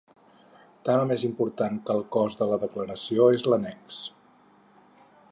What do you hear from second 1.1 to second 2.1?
important que el